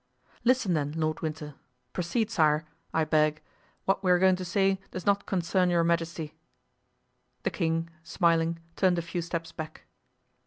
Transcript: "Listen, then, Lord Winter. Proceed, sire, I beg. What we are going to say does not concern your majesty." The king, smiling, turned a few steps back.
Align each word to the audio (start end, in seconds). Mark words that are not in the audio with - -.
"Listen, 0.43 0.73
then, 0.73 0.93
Lord 0.93 1.21
Winter. 1.21 1.53
Proceed, 1.93 2.31
sire, 2.31 2.65
I 2.91 3.03
beg. 3.05 3.39
What 3.85 4.03
we 4.03 4.09
are 4.09 4.17
going 4.17 4.35
to 4.37 4.43
say 4.43 4.79
does 4.89 5.05
not 5.05 5.27
concern 5.27 5.69
your 5.69 5.83
majesty." 5.83 6.33
The 7.43 7.51
king, 7.51 7.87
smiling, 8.01 8.57
turned 8.75 8.97
a 8.97 9.03
few 9.03 9.21
steps 9.21 9.51
back. 9.51 9.83